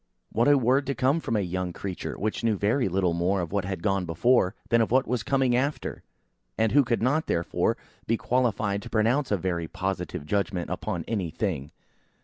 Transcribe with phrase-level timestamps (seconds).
[0.31, 3.51] What a word to come from a young creature, which knew very little more of
[3.51, 6.01] what had gone before, than of what was coming after,
[6.57, 7.77] and who could not, therefore,
[8.07, 11.69] be qualified to pronounce a very positive judgment upon any thing.